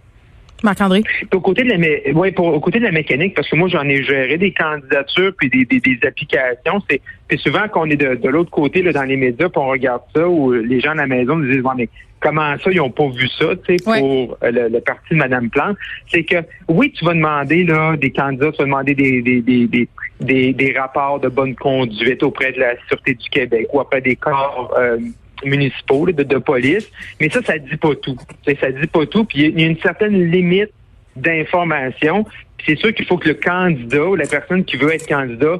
Marc-André? 0.64 1.02
Au 1.32 1.40
côté 1.40 1.64
de 1.64 1.70
la, 1.70 2.12
ouais, 2.12 2.32
pour, 2.32 2.46
au 2.46 2.60
côté 2.60 2.78
de 2.78 2.84
la 2.84 2.92
mécanique, 2.92 3.34
parce 3.34 3.48
que 3.48 3.56
moi, 3.56 3.68
j'en 3.68 3.84
ai 3.84 4.02
géré 4.02 4.38
des 4.38 4.52
candidatures 4.52 5.32
puis 5.36 5.48
des, 5.48 5.64
des, 5.64 5.80
des 5.80 5.98
applications. 6.06 6.82
C'est, 6.88 7.00
souvent 7.38 7.68
qu'on 7.68 7.86
est 7.90 7.96
de, 7.96 8.14
de 8.14 8.28
l'autre 8.28 8.50
côté, 8.50 8.82
là, 8.82 8.92
dans 8.92 9.04
les 9.04 9.16
médias, 9.16 9.48
puis 9.48 9.60
on 9.62 9.68
regarde 9.68 10.02
ça, 10.14 10.28
où 10.28 10.52
les 10.52 10.80
gens 10.80 10.92
à 10.92 10.96
la 10.96 11.06
maison 11.06 11.36
nous 11.36 11.52
disent, 11.52 11.62
mais 11.76 11.88
comment 12.20 12.56
ça, 12.58 12.70
ils 12.70 12.78
n'ont 12.78 12.90
pas 12.90 13.08
vu 13.08 13.28
ça, 13.28 13.54
tu 13.66 13.76
sais, 13.76 13.84
pour 13.84 14.38
euh, 14.42 14.68
le, 14.68 14.80
parti 14.80 15.10
de 15.10 15.16
Mme 15.16 15.50
Plante. 15.50 15.76
C'est 16.10 16.24
que, 16.24 16.36
oui, 16.68 16.92
tu 16.92 17.04
vas 17.04 17.14
demander, 17.14 17.64
là, 17.64 17.96
des 17.96 18.10
candidats, 18.10 18.50
tu 18.52 18.58
vas 18.58 18.64
demander 18.64 18.94
des, 18.94 19.22
des, 19.22 19.40
des, 19.40 19.88
des, 20.20 20.52
des, 20.52 20.78
rapports 20.78 21.20
de 21.20 21.28
bonne 21.28 21.54
conduite 21.54 22.22
auprès 22.22 22.52
de 22.52 22.60
la 22.60 22.74
Sûreté 22.88 23.14
du 23.14 23.28
Québec 23.30 23.68
ou 23.72 23.80
auprès 23.80 24.00
des 24.00 24.16
corps 24.16 24.74
euh, 24.78 24.98
municipaux 25.44 26.06
de, 26.06 26.22
de, 26.22 26.38
police, 26.38 26.90
mais 27.20 27.28
ça, 27.28 27.40
ça 27.42 27.58
dit 27.58 27.76
pas 27.76 27.94
tout. 27.94 28.16
Ça 28.60 28.70
dit 28.70 28.86
pas 28.86 29.06
tout, 29.06 29.24
puis 29.24 29.44
il 29.44 29.60
y 29.60 29.64
a 29.64 29.66
une 29.66 29.78
certaine 29.80 30.30
limite 30.30 30.70
d'information. 31.16 32.24
C'est 32.66 32.76
sûr 32.76 32.94
qu'il 32.94 33.06
faut 33.06 33.18
que 33.18 33.28
le 33.28 33.34
candidat 33.34 34.04
ou 34.04 34.14
la 34.14 34.26
personne 34.26 34.64
qui 34.64 34.76
veut 34.76 34.92
être 34.92 35.06
candidat 35.06 35.58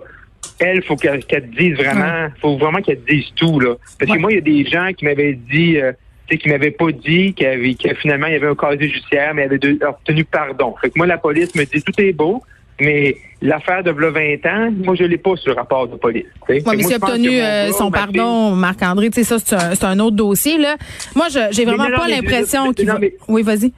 elle, 0.60 0.82
faut 0.82 0.96
qu'elle 0.96 1.24
te 1.24 1.38
dise 1.38 1.76
vraiment, 1.76 2.28
faut 2.40 2.56
vraiment 2.56 2.80
qu'elle 2.80 3.02
dise 3.08 3.26
tout 3.36 3.60
là. 3.60 3.74
Parce 3.98 4.10
que 4.10 4.18
moi, 4.18 4.32
il 4.32 4.36
y 4.36 4.38
a 4.38 4.40
des 4.40 4.64
gens 4.64 4.92
qui 4.92 5.04
m'avaient 5.04 5.34
dit, 5.34 5.80
euh, 5.80 5.92
qui 6.28 6.48
m'avaient 6.48 6.70
pas 6.70 6.90
dit 6.92 7.32
qu'il 7.34 7.46
y 7.46 7.50
avait, 7.50 7.94
finalement 8.00 8.26
il 8.26 8.34
y 8.34 8.36
avait 8.36 8.48
un 8.48 8.54
casier 8.54 8.88
judiciaire, 8.88 9.34
mais 9.34 9.46
il 9.46 9.54
avait 9.54 9.84
obtenu 9.84 10.24
pardon. 10.24 10.74
Fait 10.80 10.90
que 10.90 10.94
moi, 10.96 11.06
la 11.06 11.18
police 11.18 11.54
me 11.54 11.64
dit 11.64 11.82
tout 11.82 12.00
est 12.00 12.12
beau, 12.12 12.42
mais 12.80 13.16
l'affaire 13.42 13.82
de 13.82 13.90
20 13.90 14.46
ans, 14.46 14.72
moi, 14.84 14.94
je 14.94 15.04
l'ai 15.04 15.18
pas 15.18 15.36
sur 15.36 15.50
le 15.52 15.56
rapport 15.56 15.88
de 15.88 15.96
police. 15.96 16.24
Oui, 16.48 16.62
mais 16.64 16.82
s'il 16.82 16.94
a 16.94 16.96
obtenu 16.96 17.40
euh, 17.40 17.72
son 17.72 17.90
pardon, 17.90 18.52
Marc-André, 18.52 19.10
tu 19.10 19.22
sais, 19.22 19.38
ça, 19.38 19.38
c'est 19.74 19.84
un, 19.84 19.98
autre 19.98 20.16
dossier, 20.16 20.58
là. 20.58 20.76
Moi, 21.14 21.26
j'ai 21.50 21.64
vraiment 21.64 21.90
pas 21.90 22.08
l'impression 22.08 22.72
qu'il 22.72 22.86
va... 22.86 22.98
Oui, 23.28 23.42
vas-y. 23.42 23.72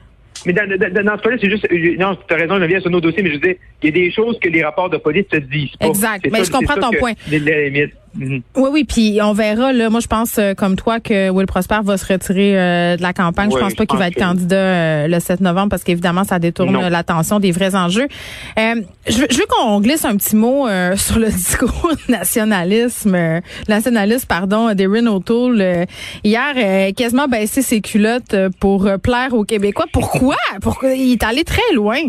Mais 0.45 0.53
dans, 0.53 0.67
dans, 0.67 1.03
dans 1.03 1.17
ce 1.17 1.21
cas-là, 1.21 1.37
c'est 1.39 1.49
juste. 1.49 1.67
Non, 1.99 2.17
tu 2.27 2.33
as 2.33 2.37
raison, 2.37 2.59
je 2.59 2.65
viens 2.65 2.79
sur 2.79 2.89
nos 2.89 2.99
dossiers, 2.99 3.21
mais 3.21 3.29
je 3.29 3.35
veux 3.35 3.41
dire, 3.41 3.55
il 3.83 3.85
y 3.85 3.89
a 3.89 3.91
des 3.91 4.11
choses 4.11 4.39
que 4.39 4.49
les 4.49 4.63
rapports 4.63 4.89
de 4.89 4.97
police 4.97 5.27
te 5.27 5.37
disent 5.37 5.75
pas. 5.79 5.85
Exact. 5.85 6.27
Mais 6.31 6.43
je 6.43 6.51
comprends 6.51 6.75
ton 6.75 6.91
point. 6.97 7.13
Mhm. 8.15 8.41
Oui, 8.57 8.69
oui, 8.71 8.83
puis 8.83 9.19
on 9.21 9.33
verra. 9.33 9.71
Là, 9.71 9.89
moi, 9.89 10.01
je 10.01 10.07
pense 10.07 10.37
euh, 10.37 10.53
comme 10.53 10.75
toi 10.75 10.99
que 10.99 11.29
Will 11.29 11.47
Prosper 11.47 11.79
va 11.83 11.97
se 11.97 12.11
retirer 12.11 12.59
euh, 12.59 12.97
de 12.97 13.01
la 13.01 13.13
campagne. 13.13 13.49
je 13.51 13.57
pense 13.57 13.73
pas 13.73 13.85
qu'il 13.85 13.97
va 13.97 14.07
être 14.07 14.19
candidat 14.19 14.55
euh, 14.57 15.07
le 15.07 15.19
7 15.19 15.39
novembre 15.41 15.69
parce 15.69 15.83
qu'évidemment, 15.83 16.23
ça 16.23 16.39
détourne 16.39 16.87
l'attention 16.89 17.39
des 17.39 17.51
vrais 17.51 17.75
enjeux. 17.75 18.07
je, 18.57 19.37
veux 19.37 19.45
qu'on 19.49 19.79
glisse 19.79 20.05
un 20.05 20.17
petit 20.17 20.35
mot 20.35 20.67
sur 20.95 21.19
le 21.19 21.29
discours 21.29 21.91
nationalisme, 22.09 23.41
nationaliste, 23.69 24.25
pardon, 24.25 24.73
d'Erin 24.73 25.07
O'Toole 25.07 25.85
hier, 26.23 26.93
quasiment 26.95 27.27
baissé 27.27 27.61
ses 27.61 27.81
culottes 27.81 28.35
pour 28.59 28.89
plaire 29.01 29.33
aux 29.33 29.45
Québécois. 29.45 29.85
Pourquoi? 29.91 30.35
Pourquoi? 30.61 30.93
Il 30.93 31.13
est 31.13 31.23
allé 31.23 31.43
très 31.43 31.73
loin 31.73 31.99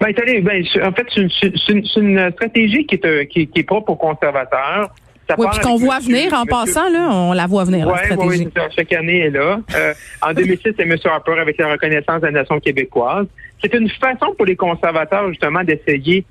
ben, 0.00 0.12
ben, 0.42 0.64
en 0.82 0.92
fait, 0.92 1.06
c'est 1.14 2.00
une, 2.00 2.30
stratégie 2.32 2.86
qui 2.86 2.94
est, 2.96 3.04
euh, 3.04 3.24
qui, 3.24 3.46
qui 3.46 3.60
est 3.60 3.64
propre 3.64 3.92
aux 3.92 3.96
conservateurs. 3.96 4.90
oui, 5.38 5.46
puis 5.52 5.60
qu'on 5.60 5.76
voit 5.76 5.98
venir 6.00 6.32
en 6.34 6.44
passant, 6.44 6.90
là, 6.90 7.08
on 7.10 7.32
la 7.32 7.46
voit 7.46 7.64
venir, 7.64 7.86
ouais, 7.86 8.16
Oui, 8.18 8.48
chaque 8.76 8.92
année 8.92 9.20
est 9.20 9.30
là. 9.30 9.60
Euh, 9.74 9.94
en 10.22 10.32
2006, 10.34 10.74
c'est 10.76 10.82
M. 10.82 10.96
Harper 11.04 11.38
avec 11.40 11.58
la 11.58 11.72
reconnaissance 11.72 12.20
de 12.20 12.26
la 12.26 12.32
nation 12.32 12.58
québécoise. 12.60 13.26
C'est 13.62 13.74
une 13.74 13.88
façon 13.90 14.34
pour 14.36 14.46
les 14.46 14.56
conservateurs, 14.56 15.28
justement, 15.28 15.62
d'essayer 15.62 16.24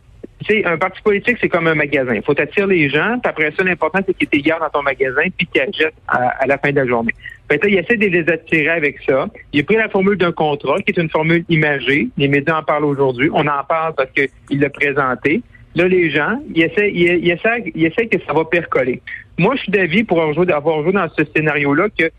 tu 0.45 0.53
sais, 0.53 0.65
un 0.65 0.77
parti 0.77 1.01
politique, 1.01 1.37
c'est 1.41 1.49
comme 1.49 1.67
un 1.67 1.75
magasin. 1.75 2.13
Il 2.15 2.21
faut 2.21 2.39
attirer 2.39 2.67
les 2.67 2.89
gens, 2.89 3.19
puis 3.21 3.29
après 3.29 3.51
ça, 3.57 3.63
l'important, 3.63 3.99
c'est 4.05 4.13
qu'ils 4.13 4.27
t'égardent 4.27 4.61
dans 4.61 4.79
ton 4.79 4.83
magasin, 4.83 5.23
puis 5.37 5.47
qu'ils 5.47 5.61
achètent 5.61 5.93
à, 6.07 6.47
la 6.47 6.57
fin 6.57 6.71
de 6.71 6.77
la 6.77 6.87
journée. 6.87 7.13
Fait 7.51 7.59
il 7.65 7.77
essaie 7.77 7.97
de 7.97 8.05
les 8.05 8.29
attirer 8.31 8.69
avec 8.69 8.99
ça. 9.07 9.27
Il 9.51 9.61
a 9.61 9.63
pris 9.63 9.75
la 9.75 9.89
formule 9.89 10.17
d'un 10.17 10.31
contrat, 10.31 10.79
qui 10.81 10.91
est 10.91 11.01
une 11.01 11.09
formule 11.09 11.43
imagée. 11.49 12.07
Les 12.17 12.27
médias 12.27 12.59
en 12.59 12.63
parlent 12.63 12.85
aujourd'hui. 12.85 13.29
On 13.33 13.47
en 13.47 13.63
parle 13.67 13.95
parce 13.95 14.11
qu'il 14.11 14.59
l'a 14.59 14.69
présenté. 14.69 15.41
Là, 15.75 15.87
les 15.87 16.09
gens, 16.09 16.39
ils 16.53 16.63
essaient, 16.63 16.91
ils, 16.91 17.29
essaient, 17.29 17.71
ils 17.75 17.85
essaient 17.85 18.07
que 18.07 18.17
ça 18.25 18.33
va 18.33 18.45
percoler. 18.45 19.01
Moi, 19.37 19.55
je 19.55 19.63
suis 19.63 19.71
d'avis, 19.71 20.03
pour 20.03 20.21
avoir 20.21 20.33
joué, 20.33 20.45
dans 20.45 21.09
ce 21.17 21.23
scénario-là, 21.35 21.87
que 21.97 22.11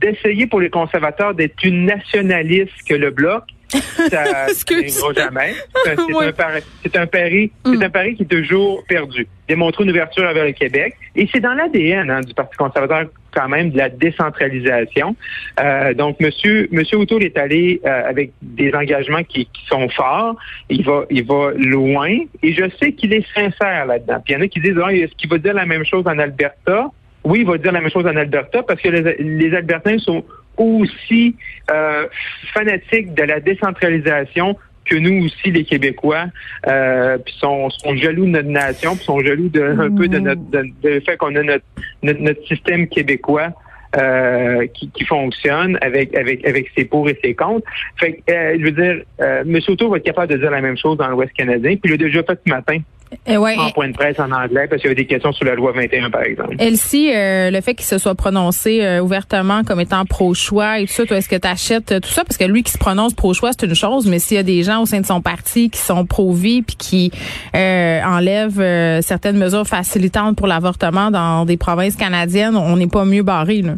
d'essayer 0.00 0.46
pour 0.46 0.60
les 0.60 0.70
conservateurs 0.70 1.34
d'être 1.34 1.56
plus 1.56 1.70
nationaliste 1.70 2.72
que 2.88 2.94
le 2.94 3.10
bloc, 3.10 3.44
ça 3.68 4.24
n'arrivera 4.70 5.12
jamais. 5.14 5.54
C'est 5.84 5.98
un, 5.98 6.32
pari, 6.32 6.62
c'est 6.82 6.96
un 6.96 7.06
pari, 7.06 7.52
c'est 7.64 7.76
mm. 7.76 7.82
un 7.82 7.90
pari 7.90 8.14
qui 8.16 8.22
est 8.22 8.26
toujours 8.26 8.84
perdu. 8.88 9.26
Démontrer 9.48 9.84
une 9.84 9.90
ouverture 9.90 10.32
vers 10.32 10.44
le 10.44 10.52
Québec. 10.52 10.94
Et 11.16 11.28
c'est 11.32 11.40
dans 11.40 11.54
l'ADN 11.54 12.10
hein, 12.10 12.20
du 12.20 12.34
Parti 12.34 12.56
conservateur 12.56 13.06
quand 13.32 13.48
même 13.48 13.70
de 13.70 13.78
la 13.78 13.88
décentralisation. 13.88 15.16
Euh, 15.60 15.94
donc, 15.94 16.18
Monsieur 16.20 16.68
Monsieur 16.70 16.98
O'Toole 16.98 17.24
est 17.24 17.36
allé 17.36 17.80
euh, 17.84 18.08
avec 18.08 18.32
des 18.42 18.72
engagements 18.74 19.22
qui, 19.24 19.46
qui, 19.46 19.66
sont 19.66 19.88
forts. 19.90 20.36
Il 20.70 20.84
va 20.84 21.04
il 21.10 21.24
va 21.24 21.52
loin 21.56 22.18
et 22.42 22.52
je 22.52 22.64
sais 22.80 22.92
qu'il 22.92 23.12
est 23.12 23.26
sincère 23.34 23.86
là-dedans. 23.86 24.20
Puis 24.24 24.34
il 24.34 24.38
y 24.38 24.40
en 24.40 24.44
a 24.44 24.48
qui 24.48 24.60
disent 24.60 24.78
ah, 24.82 24.92
est-ce 24.92 25.14
qu'il 25.16 25.30
va 25.30 25.38
dire 25.38 25.54
la 25.54 25.66
même 25.66 25.84
chose 25.84 26.04
en 26.06 26.18
Alberta? 26.18 26.90
Oui, 27.24 27.40
il 27.40 27.46
va 27.46 27.58
dire 27.58 27.72
la 27.72 27.80
même 27.80 27.90
chose 27.90 28.06
en 28.06 28.16
Alberta 28.16 28.62
parce 28.62 28.80
que 28.80 28.88
les, 28.88 29.16
les 29.18 29.54
Albertains 29.54 29.98
sont 29.98 30.24
aussi 30.58 31.36
euh, 31.70 32.06
fanatiques 32.52 33.14
de 33.14 33.22
la 33.22 33.40
décentralisation 33.40 34.56
que 34.84 34.96
nous 34.96 35.26
aussi, 35.26 35.50
les 35.50 35.64
Québécois, 35.64 36.26
euh, 36.66 37.18
puis 37.18 37.34
sont, 37.38 37.68
sont 37.70 37.94
jaloux 37.96 38.24
de 38.24 38.30
notre 38.30 38.48
nation, 38.48 38.96
puis 38.96 39.04
sont 39.04 39.20
jaloux 39.20 39.48
de, 39.48 39.62
un 39.62 39.94
peu 39.94 40.08
de 40.08 40.18
notre 40.18 40.40
de, 40.50 41.00
fait 41.00 41.16
qu'on 41.18 41.34
a 41.36 41.42
notre, 41.42 41.64
notre, 42.02 42.46
système 42.46 42.88
québécois. 42.88 43.52
euh, 43.96 44.66
qui, 44.74 44.90
qui, 44.90 45.04
fonctionne 45.06 45.78
avec 45.80 46.14
avec 46.14 46.46
avec 46.46 46.70
ses 46.76 46.84
pour 46.84 47.08
et 47.08 47.18
ses 47.24 47.34
contre. 47.34 47.66
Fait 47.96 48.22
euh, 48.28 48.56
je 48.58 48.64
veux 48.64 48.72
dire, 48.72 49.02
euh, 49.20 49.40
M. 49.40 49.58
Auto 49.66 49.88
va 49.88 49.96
être 49.96 50.04
capable 50.04 50.30
de 50.30 50.38
dire 50.38 50.50
la 50.50 50.60
même 50.60 50.76
chose 50.76 50.98
dans 50.98 51.08
l'Ouest 51.08 51.32
canadien. 51.32 51.76
Puis 51.76 51.80
il 51.84 51.90
l'a 51.92 51.96
déjà 51.96 52.22
fait 52.22 52.38
ce 52.44 52.50
matin. 52.50 52.78
Et 53.26 53.36
ouais, 53.36 53.56
en 53.56 53.70
point 53.70 53.88
de 53.88 53.92
presse 53.92 54.18
en 54.18 54.30
anglais 54.30 54.66
parce 54.68 54.80
qu'il 54.80 54.90
y 54.90 54.92
avait 54.92 55.02
des 55.02 55.06
questions 55.06 55.32
sur 55.32 55.44
la 55.44 55.54
loi 55.54 55.72
21 55.72 56.10
par 56.10 56.22
exemple. 56.22 56.56
Elsie, 56.58 57.10
euh, 57.14 57.50
le 57.50 57.60
fait 57.60 57.74
qu'il 57.74 57.84
se 57.84 57.98
soit 57.98 58.14
prononcé 58.14 58.82
euh, 58.82 59.00
ouvertement 59.00 59.64
comme 59.64 59.80
étant 59.80 60.04
pro-choix 60.04 60.80
et 60.80 60.86
tout 60.86 60.92
ça, 60.92 61.06
toi 61.06 61.16
est-ce 61.16 61.28
que 61.28 61.36
tu 61.36 61.48
achètes 61.48 62.00
tout 62.00 62.08
ça? 62.08 62.24
Parce 62.24 62.36
que 62.36 62.44
lui 62.44 62.62
qui 62.62 62.72
se 62.72 62.78
prononce 62.78 63.14
pro-choix 63.14 63.50
c'est 63.52 63.66
une 63.66 63.74
chose, 63.74 64.06
mais 64.06 64.18
s'il 64.18 64.36
y 64.36 64.40
a 64.40 64.42
des 64.42 64.62
gens 64.62 64.82
au 64.82 64.86
sein 64.86 65.00
de 65.00 65.06
son 65.06 65.20
parti 65.20 65.70
qui 65.70 65.80
sont 65.80 66.06
pro-vie 66.06 66.62
puis 66.62 66.76
qui 66.76 67.12
euh, 67.54 68.00
enlèvent 68.02 69.02
certaines 69.02 69.38
mesures 69.38 69.66
facilitantes 69.66 70.36
pour 70.36 70.46
l'avortement 70.46 71.10
dans 71.10 71.44
des 71.44 71.56
provinces 71.56 71.96
canadiennes, 71.96 72.56
on 72.56 72.76
n'est 72.76 72.86
pas 72.86 73.04
mieux 73.04 73.22
barré 73.22 73.62
là. 73.62 73.74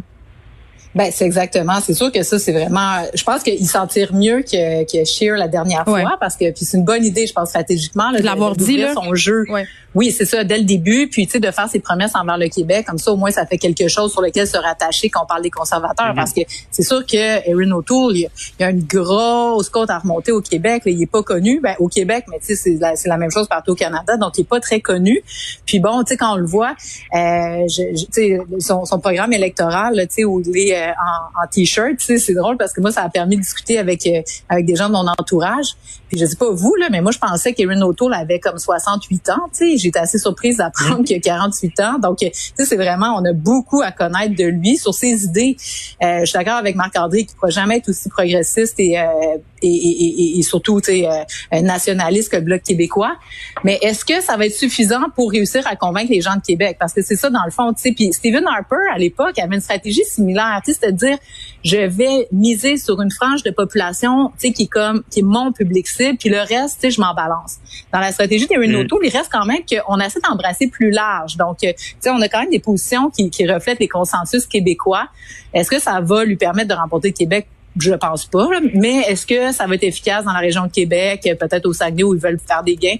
Ben 0.93 1.09
c'est 1.11 1.25
exactement. 1.25 1.79
C'est 1.81 1.93
sûr 1.93 2.11
que 2.11 2.23
ça 2.23 2.37
c'est 2.37 2.51
vraiment. 2.51 3.03
Je 3.13 3.23
pense 3.23 3.43
qu'il 3.43 3.67
s'en 3.67 3.87
tire 3.87 4.13
mieux 4.13 4.41
que 4.41 4.83
que 4.83 5.05
Shear 5.05 5.37
la 5.37 5.47
dernière 5.47 5.85
fois 5.85 6.17
parce 6.19 6.35
que 6.35 6.51
puis 6.51 6.65
c'est 6.65 6.77
une 6.77 6.83
bonne 6.83 7.05
idée, 7.05 7.27
je 7.27 7.33
pense 7.33 7.49
stratégiquement. 7.49 8.11
de 8.11 8.23
l'avoir 8.23 8.55
dit 8.55 8.77
là. 8.77 8.93
Son 8.93 9.15
jeu. 9.15 9.45
Oui, 9.93 10.11
c'est 10.11 10.25
ça 10.25 10.43
dès 10.43 10.57
le 10.57 10.63
début. 10.63 11.07
Puis 11.07 11.25
tu 11.25 11.33
sais 11.33 11.39
de 11.39 11.51
faire 11.51 11.67
ses 11.67 11.79
promesses 11.79 12.15
envers 12.15 12.37
le 12.37 12.47
Québec, 12.47 12.85
comme 12.87 12.97
ça 12.97 13.11
au 13.11 13.17
moins 13.17 13.31
ça 13.31 13.45
fait 13.45 13.57
quelque 13.57 13.87
chose 13.87 14.11
sur 14.11 14.21
lequel 14.21 14.47
se 14.47 14.57
rattacher 14.57 15.09
quand 15.09 15.23
on 15.23 15.25
parle 15.25 15.41
des 15.41 15.49
conservateurs. 15.49 16.07
Mm-hmm. 16.07 16.15
Parce 16.15 16.33
que 16.33 16.41
c'est 16.71 16.83
sûr 16.83 17.05
que 17.05 17.49
Erin 17.49 17.71
O'Toole, 17.71 18.17
il 18.17 18.29
y, 18.59 18.63
a 18.63 18.69
une 18.69 18.83
grosse 18.83 19.69
côte 19.69 19.89
à 19.89 19.99
remonter 19.99 20.31
au 20.31 20.41
Québec. 20.41 20.83
il 20.85 21.01
est 21.01 21.11
pas 21.11 21.23
connu. 21.23 21.59
Ben 21.61 21.75
au 21.79 21.87
Québec, 21.87 22.25
mais 22.29 22.39
tu 22.39 22.47
sais 22.47 22.55
c'est 22.55 22.77
la, 22.79 22.93
la, 23.05 23.17
même 23.17 23.31
chose 23.31 23.47
partout 23.47 23.71
au 23.71 23.75
Canada, 23.75 24.17
donc 24.17 24.37
il 24.37 24.41
est 24.41 24.49
pas 24.49 24.59
très 24.59 24.79
connu. 24.79 25.21
Puis 25.65 25.79
bon, 25.79 26.03
tu 26.03 26.11
sais 26.11 26.17
quand 26.17 26.33
on 26.33 26.37
le 26.37 26.45
voit, 26.45 26.75
euh, 27.13 27.67
je, 27.67 28.05
sais 28.11 28.39
son, 28.59 28.85
son 28.85 28.99
programme 28.99 29.33
électoral, 29.33 29.95
tu 30.01 30.15
sais 30.15 30.23
où 30.23 30.41
il 30.41 30.57
est 30.57 30.77
euh, 30.77 30.80
en, 30.89 31.43
en 31.43 31.47
t-shirt. 31.47 31.95
C'est 31.99 32.33
drôle 32.33 32.57
parce 32.57 32.73
que 32.73 32.81
moi, 32.81 32.91
ça 32.91 33.03
a 33.03 33.09
permis 33.09 33.35
de 33.35 33.41
discuter 33.41 33.77
avec 33.77 34.05
euh, 34.07 34.21
avec 34.49 34.65
des 34.65 34.75
gens 34.75 34.87
de 34.87 34.93
mon 34.93 35.07
entourage. 35.07 35.75
Puis 36.11 36.19
je 36.19 36.25
sais 36.25 36.35
pas 36.35 36.51
vous 36.51 36.75
là, 36.75 36.89
mais 36.91 36.99
moi 36.99 37.13
je 37.13 37.19
pensais 37.19 37.53
qu'Erin 37.53 37.81
O'Toole 37.83 38.13
avait 38.13 38.41
comme 38.41 38.57
68 38.57 39.29
ans. 39.29 39.33
Tu 39.53 39.71
sais, 39.71 39.77
j'étais 39.77 39.99
assez 39.99 40.17
surprise 40.17 40.57
d'apprendre 40.57 41.05
qu'il 41.05 41.15
a 41.15 41.19
48 41.21 41.79
ans. 41.79 41.99
Donc, 41.99 42.17
tu 42.17 42.27
sais, 42.33 42.65
c'est 42.65 42.75
vraiment, 42.75 43.15
on 43.17 43.23
a 43.23 43.31
beaucoup 43.31 43.81
à 43.81 43.93
connaître 43.93 44.35
de 44.35 44.43
lui 44.43 44.75
sur 44.75 44.93
ses 44.93 45.23
idées. 45.23 45.55
Euh, 46.03 46.19
je 46.19 46.25
suis 46.25 46.37
d'accord 46.37 46.55
avec 46.55 46.75
Marc 46.75 46.97
André 46.97 47.23
qui 47.23 47.33
ne 47.33 47.39
pourra 47.39 47.49
jamais 47.49 47.77
être 47.77 47.87
aussi 47.87 48.09
progressiste 48.09 48.77
et 48.79 48.99
euh, 48.99 49.37
et, 49.63 49.67
et, 49.67 50.39
et, 50.39 50.41
surtout 50.41 50.81
tu 50.81 50.91
sais, 50.91 51.07
euh, 51.07 51.61
nationaliste 51.61 52.31
que 52.31 52.37
le 52.37 52.41
Bloc 52.41 52.63
québécois. 52.63 53.15
Mais 53.63 53.77
est-ce 53.81 54.03
que 54.03 54.21
ça 54.21 54.37
va 54.37 54.47
être 54.47 54.55
suffisant 54.55 55.03
pour 55.15 55.31
réussir 55.31 55.65
à 55.67 55.75
convaincre 55.75 56.11
les 56.11 56.21
gens 56.21 56.35
de 56.35 56.41
Québec? 56.41 56.77
Parce 56.79 56.93
que 56.93 57.01
c'est 57.01 57.15
ça 57.15 57.29
dans 57.29 57.45
le 57.45 57.51
fond. 57.51 57.73
Tu 57.73 57.81
sais, 57.81 57.91
puis 57.91 58.11
Stephen 58.11 58.45
Harper, 58.47 58.75
à 58.93 58.97
l'époque, 58.97 59.37
avait 59.39 59.55
une 59.55 59.61
stratégie 59.61 60.03
similaire. 60.03 60.59
C'est-à-dire, 60.65 61.17
je 61.63 61.77
vais 61.77 62.27
miser 62.31 62.77
sur 62.77 63.01
une 63.01 63.11
frange 63.11 63.43
de 63.43 63.51
population 63.51 64.31
tu 64.39 64.47
sais, 64.47 64.53
qui 64.53 64.63
est 64.63 64.67
comme 64.67 65.03
qui 65.09 65.19
est 65.19 65.23
mon 65.23 65.51
public 65.51 65.87
puis 66.17 66.29
le 66.29 66.39
reste, 66.39 66.79
tu 66.81 66.81
sais, 66.81 66.91
je 66.91 67.01
m'en 67.01 67.13
balance. 67.13 67.57
Dans 67.91 67.99
la 67.99 68.11
stratégie 68.11 68.47
des 68.47 68.57
mm. 68.57 68.75
Auto, 68.75 68.99
il 69.03 69.09
reste 69.09 69.29
quand 69.31 69.45
même 69.45 69.61
qu'on 69.69 69.99
essaie 69.99 70.19
d'embrasser 70.19 70.67
plus 70.67 70.91
large. 70.91 71.37
Donc, 71.37 71.63
euh, 71.63 71.73
tu 71.73 71.95
sais, 71.99 72.09
on 72.09 72.21
a 72.21 72.27
quand 72.27 72.39
même 72.39 72.49
des 72.49 72.59
positions 72.59 73.09
qui, 73.09 73.29
qui 73.29 73.49
reflètent 73.51 73.79
les 73.79 73.87
consensus 73.87 74.45
québécois. 74.45 75.07
Est-ce 75.53 75.69
que 75.69 75.79
ça 75.79 75.99
va 76.01 76.25
lui 76.25 76.35
permettre 76.37 76.69
de 76.69 76.73
remporter 76.73 77.11
Québec? 77.11 77.47
Je 77.79 77.93
pense 77.93 78.25
pas, 78.25 78.49
mais 78.73 78.97
est-ce 79.07 79.25
que 79.25 79.53
ça 79.53 79.65
va 79.65 79.75
être 79.75 79.83
efficace 79.83 80.25
dans 80.25 80.33
la 80.33 80.39
région 80.39 80.65
de 80.65 80.71
Québec, 80.71 81.21
peut-être 81.39 81.65
au 81.65 81.71
Saguenay 81.71 82.03
où 82.03 82.13
ils 82.13 82.19
veulent 82.19 82.39
faire 82.45 82.63
des 82.63 82.75
gains? 82.75 82.97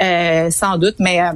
Euh, 0.00 0.48
sans 0.50 0.78
doute, 0.78 0.94
mais 1.00 1.20
euh, 1.20 1.32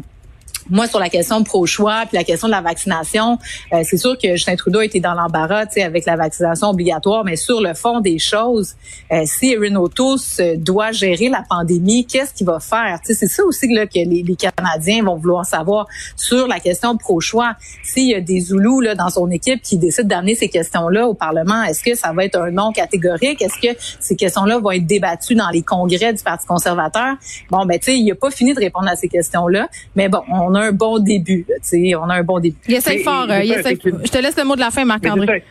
moi, 0.70 0.86
sur 0.86 0.98
la 0.98 1.08
question 1.08 1.42
pro-choix, 1.44 2.04
puis 2.06 2.16
la 2.16 2.24
question 2.24 2.48
de 2.48 2.52
la 2.52 2.60
vaccination, 2.60 3.38
euh, 3.72 3.82
c'est 3.84 3.96
sûr 3.96 4.16
que 4.18 4.32
Justin 4.32 4.56
Trudeau 4.56 4.80
été 4.80 5.00
dans 5.00 5.14
l'embarras 5.14 5.64
avec 5.82 6.06
la 6.06 6.16
vaccination 6.16 6.70
obligatoire, 6.70 7.24
mais 7.24 7.36
sur 7.36 7.60
le 7.60 7.74
fond 7.74 8.00
des 8.00 8.18
choses, 8.18 8.74
euh, 9.12 9.22
si 9.24 9.52
Erin 9.52 9.76
O'Toole 9.76 10.18
doit 10.58 10.92
gérer 10.92 11.28
la 11.28 11.42
pandémie, 11.48 12.06
qu'est-ce 12.06 12.34
qu'il 12.34 12.46
va 12.46 12.60
faire? 12.60 12.98
C'est 13.04 13.14
ça 13.14 13.44
aussi 13.44 13.68
là, 13.68 13.86
que 13.86 13.94
les, 13.94 14.22
les, 14.22 14.36
Canadiens 14.36 15.02
vont 15.02 15.16
vouloir 15.16 15.44
savoir 15.44 15.86
sur 16.16 16.46
la 16.46 16.60
question 16.60 16.96
pro-choix. 16.96 17.54
S'il 17.82 18.10
y 18.10 18.14
a 18.14 18.20
des 18.20 18.40
Zoulous 18.40 18.80
là, 18.80 18.94
dans 18.94 19.08
son 19.08 19.30
équipe 19.30 19.62
qui 19.62 19.78
décident 19.78 20.08
d'amener 20.08 20.34
ces 20.34 20.48
questions-là 20.48 21.06
au 21.06 21.14
Parlement, 21.14 21.62
est-ce 21.62 21.82
que 21.82 21.94
ça 21.94 22.12
va 22.12 22.24
être 22.24 22.38
un 22.38 22.50
non 22.50 22.72
catégorique? 22.72 23.40
Est-ce 23.42 23.60
que 23.60 23.78
ces 24.00 24.16
questions-là 24.16 24.58
vont 24.58 24.70
être 24.72 24.86
débattues 24.86 25.34
dans 25.34 25.50
les 25.50 25.62
congrès 25.62 26.12
du 26.12 26.22
Parti 26.22 26.46
conservateur? 26.46 27.16
Bon, 27.50 27.64
ben 27.66 27.78
tu 27.78 27.86
sais, 27.86 27.98
il 27.98 28.10
a 28.10 28.14
pas 28.14 28.30
fini 28.30 28.54
de 28.54 28.60
répondre 28.60 28.88
à 28.88 28.96
ces 28.96 29.08
questions-là, 29.08 29.68
mais 29.94 30.08
bon, 30.08 30.22
on 30.30 30.54
a 30.56 30.66
un 30.66 30.72
bon 30.72 30.98
début. 30.98 31.46
sais, 31.62 31.94
on 31.94 32.08
a 32.08 32.16
un 32.16 32.24
bon 32.24 32.40
début. 32.40 32.56
Il 32.68 32.74
essaie 32.74 32.98
fort. 32.98 33.26
Euh, 33.30 33.40
je 33.42 34.10
te 34.10 34.18
laisse 34.18 34.36
le 34.36 34.44
mot 34.44 34.56
de 34.56 34.60
la 34.60 34.70
fin, 34.70 34.84
Marc-André. 34.84 35.42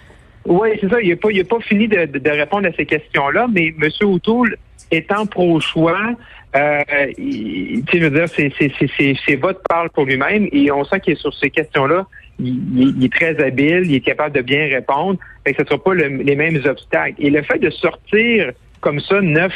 Oui, 0.45 0.69
c'est 0.79 0.89
ça. 0.89 1.01
Il 1.01 1.09
n'a 1.09 1.15
pas, 1.15 1.29
pas 1.49 1.61
fini 1.61 1.87
de, 1.87 2.05
de, 2.05 2.29
répondre 2.29 2.67
à 2.67 2.71
ces 2.73 2.85
questions-là, 2.85 3.47
mais 3.51 3.73
M. 3.81 3.89
O'Toole 4.03 4.57
étant 4.91 5.25
pro-choix, 5.25 5.99
euh, 6.55 6.81
je 7.17 7.97
veux 7.97 8.09
dire, 8.09 8.29
ses 8.29 9.35
votes 9.35 9.61
parlent 9.67 9.89
pour 9.89 10.05
lui-même 10.05 10.47
et 10.51 10.71
on 10.71 10.83
sent 10.85 10.99
qu'il 10.99 11.13
est 11.13 11.19
sur 11.19 11.33
ces 11.33 11.49
questions-là. 11.49 12.05
Il, 12.39 13.03
est 13.03 13.13
très 13.13 13.41
habile, 13.43 13.83
il 13.85 13.95
est 13.95 14.01
capable 14.01 14.35
de 14.35 14.41
bien 14.41 14.67
répondre. 14.67 15.17
Fait 15.45 15.53
que 15.53 15.59
ce 15.59 15.63
ne 15.63 15.67
sera 15.69 15.83
pas 15.83 15.93
les 15.95 16.35
mêmes 16.35 16.61
obstacles. 16.65 17.15
Et 17.19 17.29
le 17.29 17.41
fait 17.41 17.59
de 17.59 17.69
sortir 17.69 18.51
comme 18.81 18.99
ça 18.99 19.19
neuf, 19.19 19.53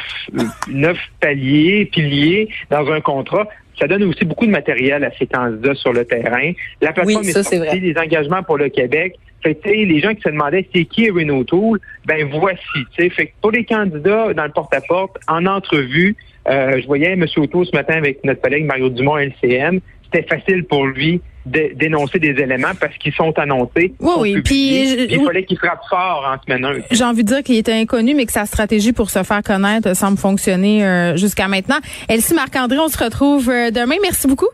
neuf 0.70 0.98
paliers, 1.20 1.86
piliers 1.86 2.50
dans 2.72 2.92
un 2.92 3.00
contrat, 3.00 3.48
ça 3.80 3.88
donne 3.88 4.04
aussi 4.04 4.26
beaucoup 4.26 4.46
de 4.46 4.52
matériel 4.52 5.04
à 5.04 5.12
ces 5.18 5.28
candidats 5.28 5.76
sur 5.76 5.94
le 5.94 6.06
terrain. 6.06 6.52
La 6.82 6.94
plateforme 6.94 7.24
est 7.24 7.32
sortie, 7.32 7.80
des 7.80 7.96
engagements 7.98 8.44
pour 8.44 8.58
le 8.58 8.70
Québec. 8.70 9.16
Fait 9.42 9.58
les 9.66 10.02
gens 10.02 10.14
qui 10.14 10.22
se 10.22 10.30
demandaient 10.30 10.68
c'est 10.76 10.84
qui 10.84 11.10
Renault 11.10 11.46
Tool, 11.46 11.80
ben 12.06 12.28
voici. 12.30 13.10
Fait 13.10 13.34
pour 13.42 13.52
les 13.52 13.64
candidats 13.64 14.34
dans 14.34 14.44
le 14.44 14.52
porte-à-porte, 14.52 15.18
en 15.30 15.46
entrevue, 15.46 16.16
euh, 16.50 16.80
je 16.82 16.86
voyais 16.88 17.12
M. 17.14 17.26
O'Toole 17.38 17.66
ce 17.66 17.76
matin 17.76 17.94
avec 17.94 18.24
notre 18.26 18.42
collègue 18.42 18.66
Mario 18.66 18.90
Dumont 18.90 19.18
LCM. 19.18 19.80
C'était 20.12 20.28
facile 20.28 20.66
pour 20.66 20.86
lui 20.86 21.22
d'énoncer 21.46 22.20
des 22.20 22.30
éléments 22.30 22.74
parce 22.80 22.96
qu'ils 22.98 23.14
sont 23.14 23.38
annoncés. 23.38 23.94
Oui, 24.00 24.14
oui. 24.20 24.42
Puis, 24.42 24.92
il 25.10 25.24
fallait 25.26 25.46
qu'il 25.46 25.58
frappe 25.58 25.82
fort 25.90 26.26
en 26.28 26.42
semaine 26.44 26.84
J'ai 26.92 27.04
envie 27.04 27.24
de 27.24 27.28
dire 27.28 27.44
qu'il 27.44 27.56
était 27.56 27.74
inconnu, 27.74 28.14
mais 28.14 28.26
que 28.26 28.32
sa 28.32 28.46
stratégie 28.46 28.94
pour 28.94 29.10
se 29.10 29.24
faire 29.24 29.42
connaître 29.42 29.96
semble 29.96 30.18
fonctionner 30.18 30.86
euh, 30.86 31.16
jusqu'à 31.16 31.48
maintenant. 31.48 31.80
Elsie 32.08 32.34
Marc-André, 32.34 32.78
on 32.80 32.88
se 32.88 33.04
retrouve 33.04 33.50
euh, 33.50 33.72
demain. 33.72 33.96
Merci 34.02 34.28
beaucoup. 34.28 34.50